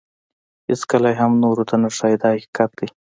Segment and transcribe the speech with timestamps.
[0.69, 2.87] هیڅکله یې هم نورو ته نه ښایي دا حقیقت دی.